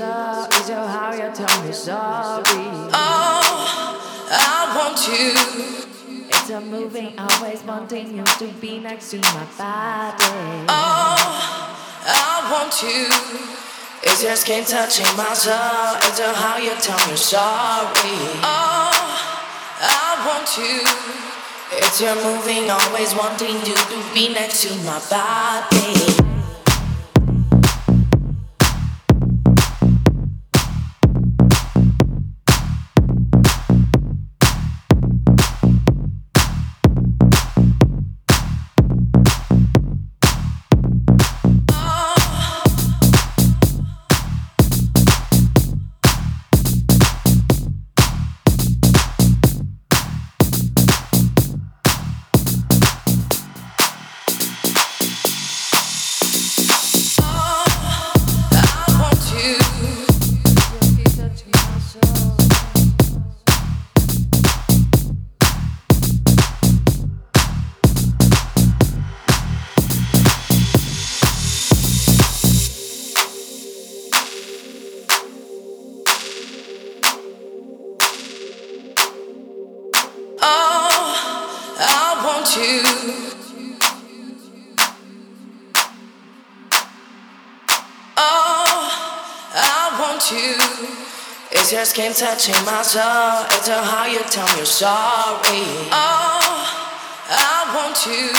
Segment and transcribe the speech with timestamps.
[0.00, 0.48] up?
[0.52, 2.44] Oh, Is how you tell me sorry?
[2.92, 6.28] Oh, I want you.
[6.28, 10.66] It's a moving, always wanting you to be next to my body.
[10.68, 11.18] Oh,
[12.04, 13.08] I want you.
[14.02, 15.96] It's your skin touching my soul.
[16.08, 18.18] It's a how you tell me sorry.
[18.42, 18.92] Oh,
[19.80, 20.82] I want you.
[21.78, 26.27] It's your moving, always wanting you to be next to my body.
[91.98, 93.44] skin touching my soul.
[93.58, 95.66] It's how you tell me you're sorry.
[95.90, 96.62] Oh,
[97.28, 98.30] I want you.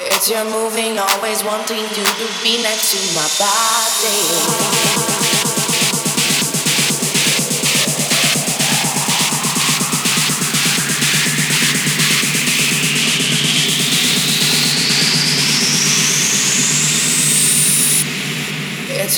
[0.00, 5.17] It's your moving, always wanting you to be next to my body.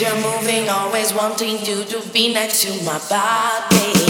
[0.01, 4.10] You're moving, always wanting you to be next to my body.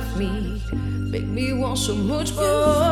[0.00, 0.60] of me,
[1.10, 2.89] make me want so much more.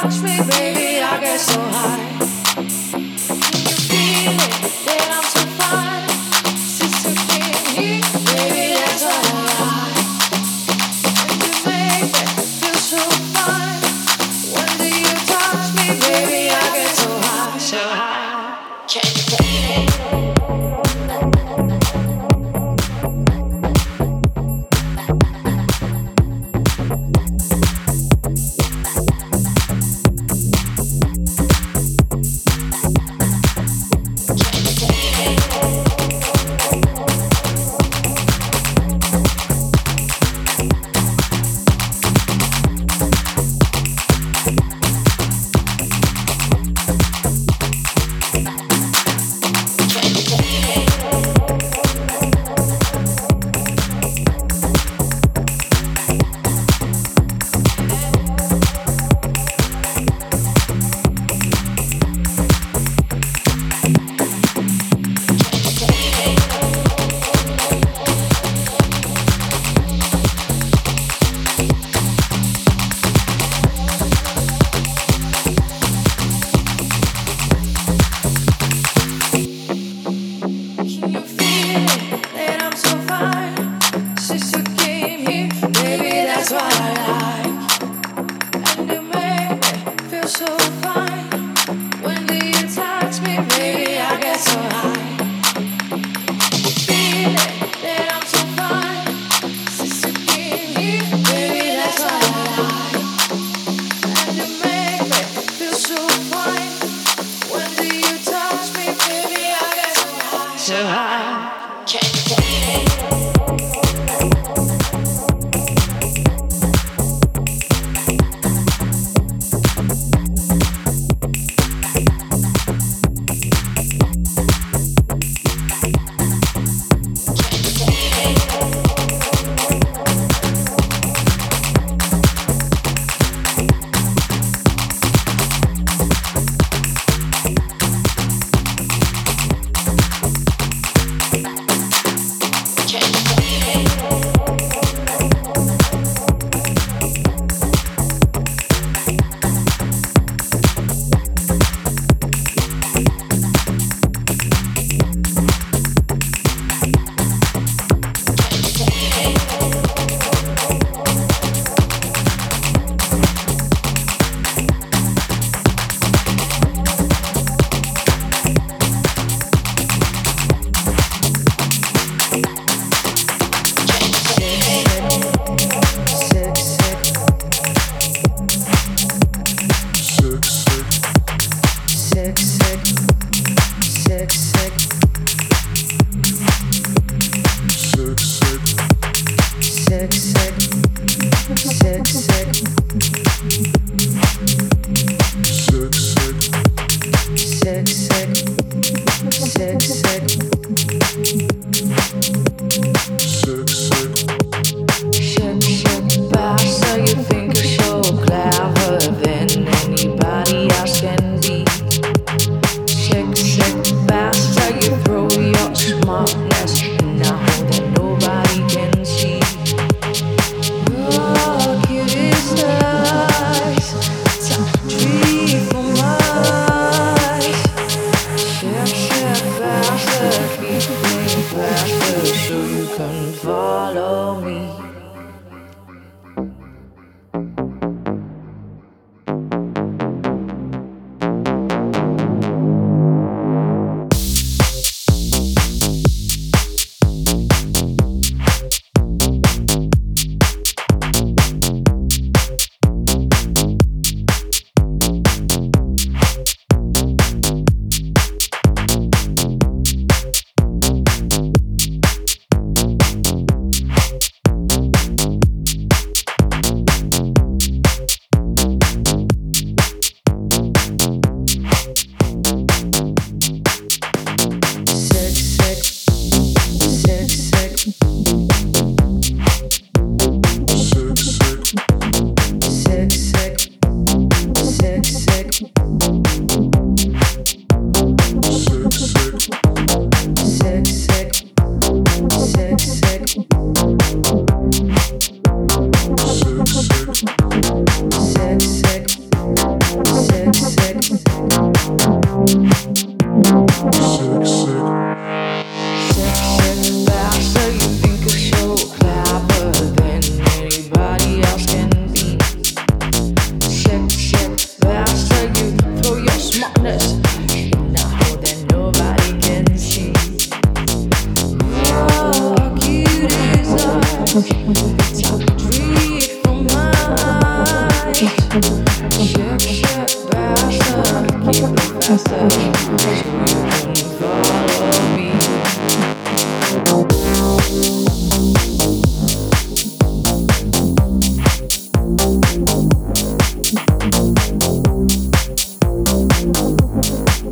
[0.00, 1.02] Touch me, baby?
[1.02, 1.97] I get so high.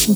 [0.07, 0.15] Sick,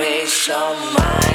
[0.00, 1.29] peace of mind.